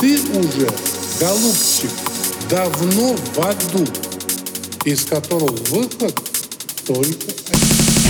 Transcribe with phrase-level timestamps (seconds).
[0.00, 0.66] Ты уже,
[1.20, 1.90] голубчик,
[2.48, 3.86] давно в аду,
[4.86, 6.14] из которого выход
[6.86, 8.00] только один.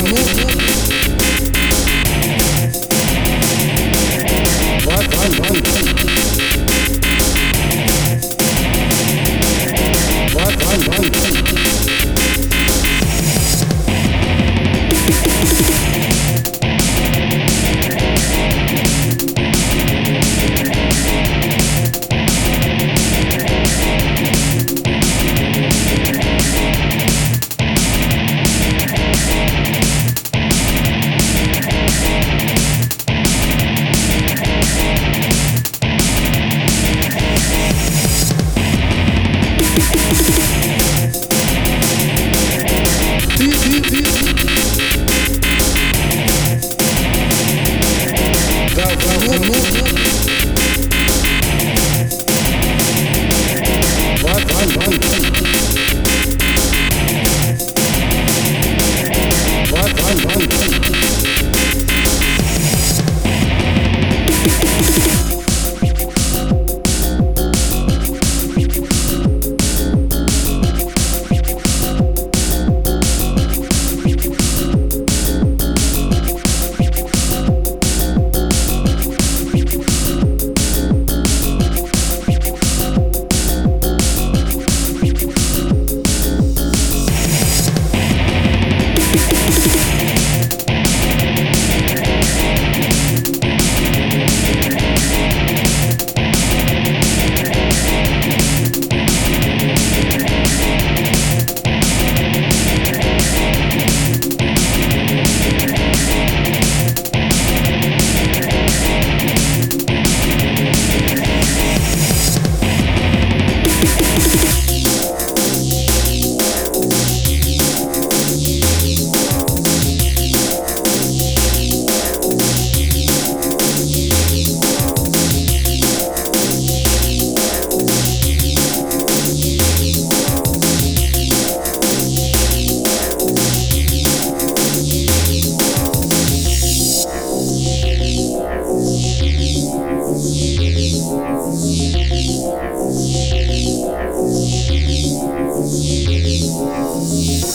[0.00, 0.69] Давно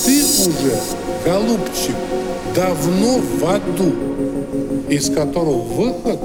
[0.05, 0.77] Ты уже,
[1.25, 1.95] голубчик,
[2.53, 3.91] давно в аду,
[4.87, 6.19] из которого выход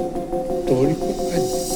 [0.67, 1.70] только один.